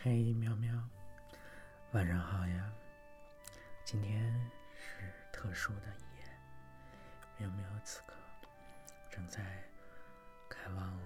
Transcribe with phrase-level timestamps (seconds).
[0.00, 0.72] 嘿，喵喵，
[1.90, 2.72] 晚上好呀！
[3.84, 4.32] 今天
[4.72, 6.24] 是特殊的一夜，
[7.36, 8.14] 喵喵此刻
[9.10, 9.68] 正在
[10.48, 11.00] 开往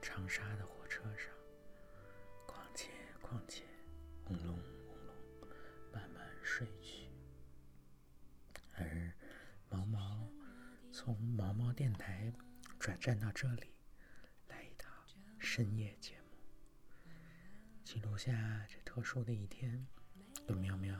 [0.00, 1.32] 长沙的火车上，
[2.46, 3.64] 况且况且，
[4.24, 5.16] 轰隆轰隆，
[5.92, 7.08] 慢慢睡去。
[8.76, 9.12] 而
[9.68, 10.30] 毛毛
[10.92, 12.32] 从毛毛电台
[12.78, 13.74] 转站到这里，
[14.46, 14.92] 来一趟
[15.40, 16.17] 深夜节。
[17.90, 19.86] 记录下这特殊的一天，
[20.46, 20.94] 跟喵喵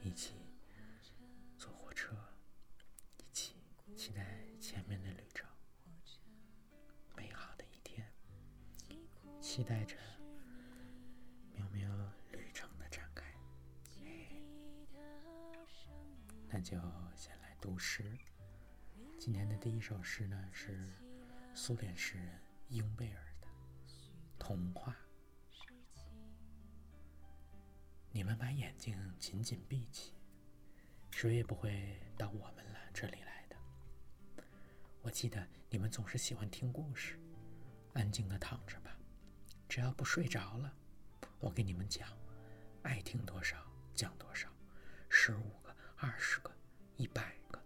[0.00, 0.34] 一起
[1.56, 2.16] 坐火车，
[3.16, 3.54] 一起
[3.96, 5.48] 期待前面的旅程，
[7.16, 8.04] 美好的一天，
[9.40, 9.96] 期待着
[11.54, 11.88] 喵喵
[12.32, 13.24] 旅程的展开。
[16.48, 16.76] 那就
[17.14, 18.18] 先来读诗。
[19.16, 20.92] 今天的第一首诗呢，是
[21.54, 23.46] 苏联诗人英贝尔的
[24.40, 24.92] 《童话》。
[28.14, 30.12] 你们把眼睛紧紧闭起，
[31.10, 33.56] 谁也不会到我们了这里来的。
[35.00, 37.18] 我记得你们总是喜欢听故事，
[37.94, 38.94] 安静的躺着吧，
[39.66, 40.70] 只要不睡着了，
[41.40, 42.06] 我给你们讲，
[42.82, 44.46] 爱听多少讲多少，
[45.08, 46.54] 十五个、二十个、
[46.98, 47.58] 一百个。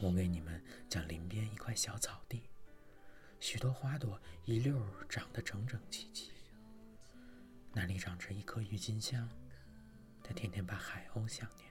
[0.00, 2.42] 我给你们讲林边一块小草地，
[3.40, 6.30] 许多花朵一溜长得整整齐齐。
[7.72, 9.28] 那里长着一棵郁金香，
[10.22, 11.70] 它天天把海鸥想念。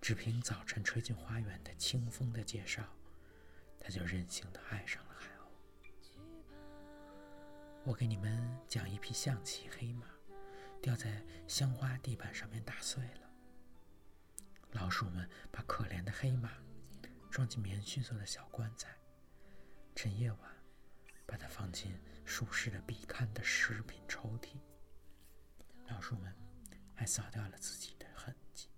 [0.00, 2.82] 只凭早晨吹进花园的清风的介绍，
[3.80, 5.48] 他就任性的爱上了海鸥。
[7.84, 10.06] 我给你们讲一匹象棋黑马，
[10.80, 13.30] 掉在香花地板上面打碎了。
[14.72, 16.52] 老鼠们把可怜的黑马
[17.30, 18.96] 装进棉絮做的小棺材，
[19.94, 20.57] 趁夜晚。
[21.28, 24.56] 把它放进舒适的壁龛的食品抽屉。
[25.86, 26.34] 老鼠们
[26.94, 28.68] 还扫掉了自己的痕迹。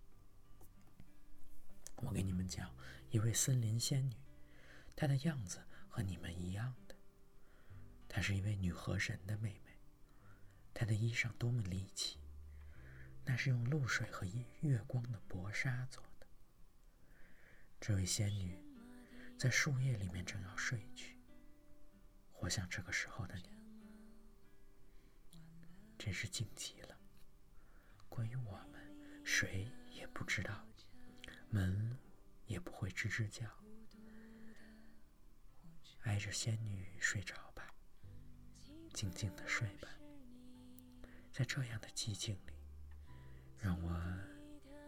[1.94, 2.74] 我给你们讲
[3.10, 4.16] 一位森林仙女，
[4.96, 6.96] 她的样子和你们一样的。
[8.08, 9.78] 她是一位女河神的妹妹。
[10.74, 12.18] 她的衣裳多么离奇，
[13.24, 14.26] 那是用露水和
[14.60, 16.26] 月光的薄纱做的。
[17.80, 18.58] 这位仙女
[19.38, 21.19] 在树叶里面正要睡去。
[22.40, 23.50] 我想这个时候的你，
[25.98, 26.98] 真是静极了。
[28.08, 28.80] 关于我们，
[29.24, 30.66] 谁也不知道，
[31.50, 31.96] 门
[32.46, 33.46] 也不会吱吱叫。
[36.04, 37.68] 挨着仙女睡着吧，
[38.94, 39.88] 静静的睡吧。
[41.32, 42.54] 在这样的寂静里，
[43.58, 44.18] 让我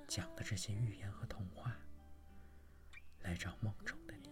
[0.08, 1.76] 讲的这些寓言和童话，
[3.20, 4.31] 来找梦中的你。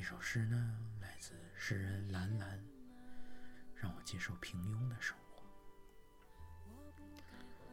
[0.00, 2.64] 这首诗呢，来自诗人蓝蓝，
[3.74, 5.42] 让我接受平庸的生活，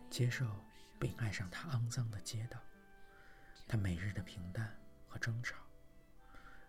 [0.10, 0.44] 接受
[1.00, 2.60] 并爱上他肮脏的街道，
[3.68, 4.76] 他每日的平淡
[5.08, 5.56] 和争吵，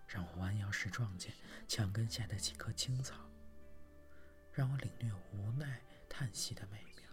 [0.07, 1.33] 让我弯腰时撞见
[1.67, 3.15] 墙根下的几棵青草，
[4.53, 7.11] 让我领略无奈叹息的美妙。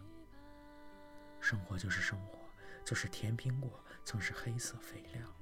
[1.40, 2.38] 生活就是生活，
[2.84, 5.34] 就是甜苹果曾是黑色肥料，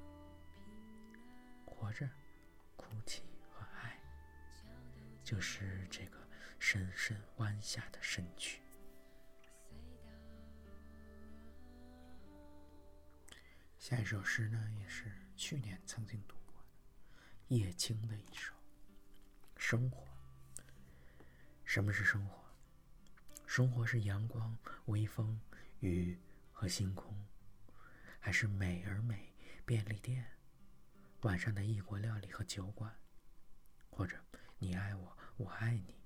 [1.66, 2.08] 活着。
[2.92, 3.98] 哭泣和爱，
[5.24, 6.18] 就是这个
[6.58, 8.60] 深深弯下的身躯。
[13.78, 18.52] 下一首诗呢，也是去年曾经读过的叶青的一首
[19.56, 20.04] 《生活》。
[21.64, 22.44] 什么是生活？
[23.46, 24.54] 生活是阳光、
[24.84, 25.40] 微风、
[25.80, 26.18] 雨
[26.52, 27.16] 和星空，
[28.20, 29.32] 还是美而美
[29.64, 30.26] 便利店？
[31.22, 32.92] 晚上的异国料理和酒馆，
[33.88, 34.16] 或者
[34.58, 35.96] 你爱我，我爱你，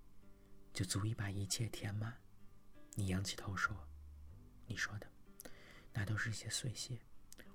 [0.74, 2.14] 就足以把一切填满。
[2.94, 3.74] 你仰起头说
[4.68, 5.06] ：“你说的，
[5.90, 6.98] 那都是一些碎屑。”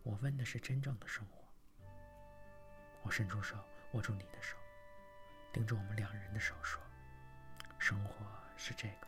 [0.01, 1.47] 我问的是真正的生活。
[3.03, 3.63] 我伸出手
[3.93, 4.57] 握住你的手，
[5.53, 6.81] 盯着我们两人的手说
[7.77, 8.25] ：“生活
[8.57, 9.07] 是这个。”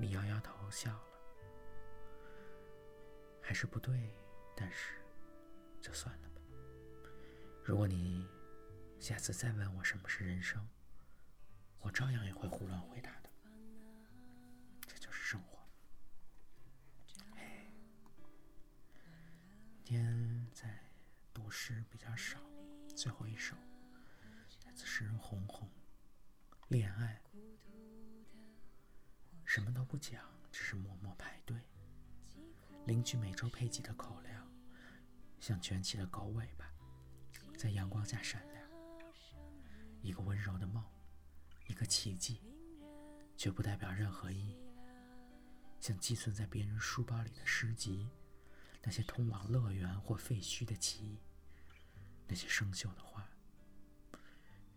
[0.00, 1.04] 你摇摇头笑了，
[3.42, 4.16] 还是不对，
[4.56, 5.04] 但是
[5.82, 6.31] 就算了。
[7.72, 8.28] 如果你
[9.00, 10.68] 下次再问我什么是人生，
[11.80, 13.30] 我照样也会胡乱回答的。
[14.86, 15.58] 这就是生活。
[17.34, 17.72] 哎
[19.82, 20.78] 今天在
[21.32, 22.38] 读诗比较少，
[22.94, 23.56] 最后一首
[24.66, 25.66] 来自诗人红红，
[26.68, 27.22] 恋爱，
[29.46, 31.58] 什么都不讲，只是默默排队，
[32.84, 34.46] 领取每周配给的口粮，
[35.40, 36.70] 像卷起的狗尾巴。
[37.62, 38.68] 在阳光下闪亮。
[40.00, 40.84] 一个温柔的梦，
[41.68, 42.40] 一个奇迹，
[43.36, 44.58] 却不代表任何意义。
[45.78, 48.10] 像寄存在别人书包里的诗集，
[48.82, 51.20] 那些通往乐园或废墟的记忆，
[52.26, 53.24] 那些生锈的花，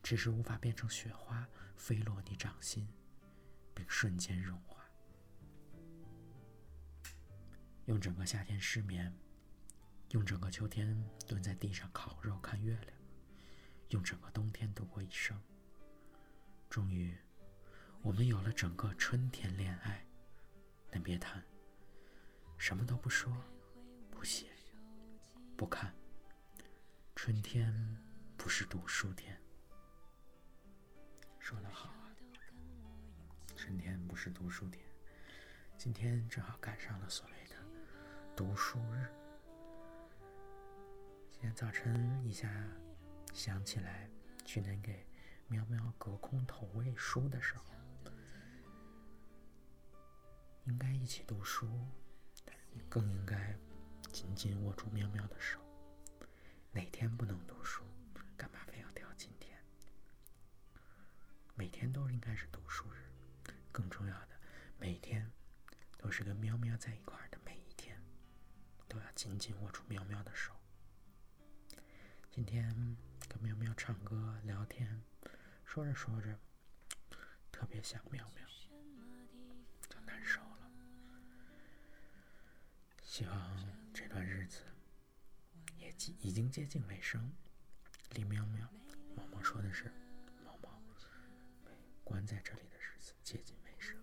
[0.03, 2.87] 只是无法变成雪花飞落你掌心，
[3.73, 4.85] 并瞬间融化。
[7.85, 9.11] 用整个夏天失眠，
[10.15, 10.97] 用整个秋天
[11.27, 12.97] 蹲在地上烤肉看月亮。
[13.89, 15.37] 用整个冬天度过一生，
[16.69, 17.13] 终于，
[18.01, 20.07] 我们有了整个春天恋爱。
[20.89, 21.43] 但别谈，
[22.57, 23.29] 什么都不说，
[24.09, 24.47] 不写，
[25.57, 25.93] 不看。
[27.13, 27.73] 春天
[28.37, 29.37] 不是读书天，
[31.39, 32.15] 说得好啊！
[33.57, 34.81] 春天不是读书天，
[35.77, 37.55] 今天正好赶上了所谓的
[38.33, 39.24] 读书日。
[41.35, 42.49] 今天早晨一下。
[43.33, 44.09] 想起来，
[44.45, 45.05] 去年给
[45.49, 47.65] 喵喵隔空投喂书的时候，
[50.63, 51.67] 应该一起读书，
[52.45, 52.55] 但
[52.87, 53.53] 更应该
[54.13, 55.59] 紧紧握住喵喵的手。
[56.71, 57.83] 哪天不能读书，
[58.37, 59.59] 干嘛非要挑今天？
[61.53, 63.11] 每天都应该是读书日，
[63.73, 64.39] 更重要的，
[64.79, 65.29] 每天
[65.97, 68.01] 都是跟喵喵在一块的每一天，
[68.87, 70.53] 都要紧紧握住喵喵的手。
[72.35, 72.97] 今天。
[73.29, 75.01] 跟喵喵唱歌聊天，
[75.63, 76.37] 说着说着，
[77.49, 78.45] 特别想喵喵，
[79.87, 80.69] 就难受了。
[83.01, 84.59] 希望这段日子
[85.77, 87.31] 也已已经接近尾声，
[88.11, 88.69] 离喵喵，
[89.15, 89.89] 毛毛说的是，
[90.43, 90.81] 毛毛
[91.63, 91.71] 被
[92.03, 93.97] 关在这里的日子接近尾声，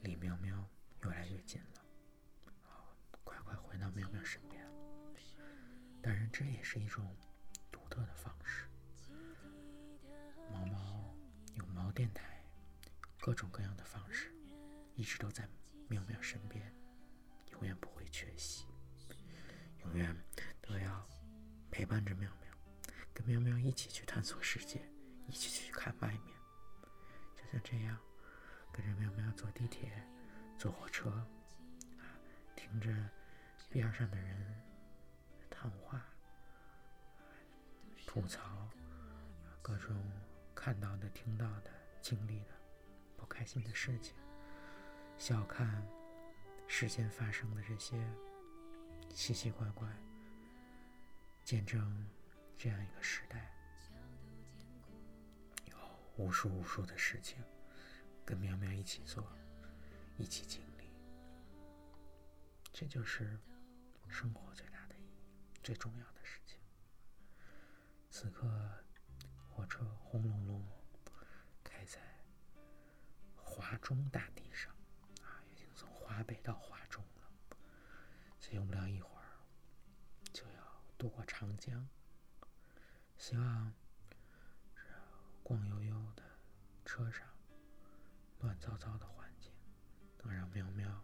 [0.00, 0.66] 离喵喵
[1.02, 1.84] 越来越近了，
[3.24, 4.66] 快快回到喵喵身边。
[6.00, 7.14] 当然，这也是一种。
[8.00, 8.68] 的方式，
[10.50, 11.14] 毛毛
[11.54, 12.42] 有毛电台，
[13.20, 14.32] 各种各样的方式，
[14.94, 15.48] 一直都在
[15.88, 16.72] 喵喵身边，
[17.52, 18.64] 永远不会缺席，
[19.84, 20.16] 永远
[20.60, 21.06] 都要
[21.70, 22.50] 陪伴着喵喵，
[23.12, 24.80] 跟喵喵一起去探索世界，
[25.26, 26.36] 一起去看外面，
[27.36, 27.98] 就像这样，
[28.72, 29.90] 跟着喵喵坐地铁、
[30.58, 31.10] 坐火车，
[31.98, 32.04] 啊，
[32.56, 32.88] 听着
[33.68, 34.62] 边上的人
[35.50, 36.02] 谈话。
[38.12, 38.68] 吐槽
[39.62, 39.96] 各种
[40.54, 41.70] 看到的、听到的、
[42.02, 42.52] 经历的
[43.16, 44.14] 不开心的事情，
[45.16, 45.82] 笑看
[46.68, 47.96] 世间发生的这些
[49.08, 49.88] 奇奇怪怪，
[51.42, 52.06] 见证
[52.58, 53.50] 这样一个时代，
[55.64, 55.76] 有
[56.18, 57.42] 无数无数的事情
[58.26, 59.26] 跟苗苗一起做，
[60.18, 60.84] 一起经历，
[62.74, 63.40] 这就是
[64.10, 66.58] 生活最大的意义，最重要的事情。
[68.14, 68.46] 此刻，
[69.48, 70.62] 火车轰隆隆
[71.64, 71.98] 开在
[73.34, 74.70] 华中大地上，
[75.22, 77.56] 啊，已经从华北到华中了。
[78.38, 79.24] 再用不了一会儿，
[80.30, 81.88] 就要渡过长江。
[83.16, 83.72] 希望
[84.76, 84.82] 这
[85.42, 86.22] 光悠悠的
[86.84, 87.26] 车上，
[88.40, 89.50] 乱糟糟的环境，
[90.18, 91.02] 能让喵喵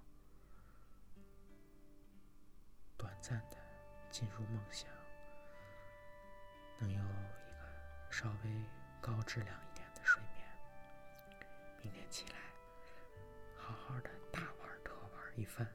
[2.98, 3.56] 短暂的
[4.10, 4.97] 进入梦乡。
[6.78, 8.50] 能有一个稍微
[9.00, 10.46] 高质量一点的睡眠，
[11.82, 12.38] 明天起来
[13.56, 15.66] 好好的大玩特玩一番，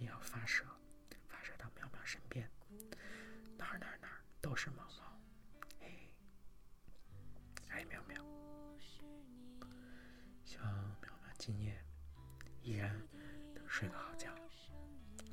[0.00, 0.64] 你要发射，
[1.28, 2.50] 发射到喵喵身边，
[3.58, 5.20] 哪儿哪儿哪儿都是毛毛，
[5.80, 6.08] 哎，
[7.68, 8.16] 爱喵喵，
[10.42, 10.66] 希望
[11.02, 11.78] 喵喵今夜
[12.62, 12.98] 依然
[13.54, 14.34] 能睡个好觉，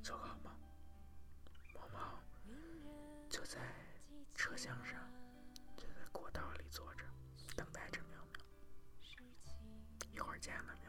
[0.03, 0.53] 做个好梦。
[1.73, 2.19] 毛毛
[3.29, 3.73] 就在
[4.35, 4.99] 车厢上，
[5.77, 7.05] 就在过道里坐着，
[7.55, 8.45] 等待着喵喵。
[10.11, 10.86] 一会儿见了，苗苗。